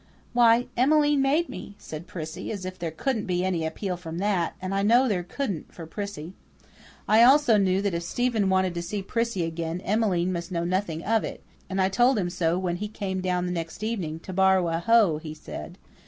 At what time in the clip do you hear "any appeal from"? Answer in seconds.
3.45-4.17